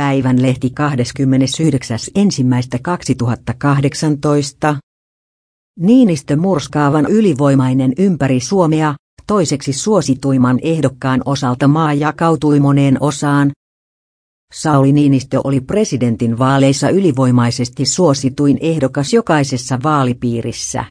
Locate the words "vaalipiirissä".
19.82-20.84